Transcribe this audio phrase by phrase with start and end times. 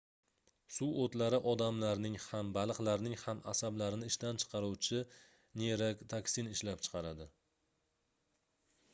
[0.75, 5.01] suvoʻtlari odamlarning ham baliqlarning ham asablarini ishdan chiqaruvchi
[5.63, 7.29] neyrotoksin ishlab chiqaradi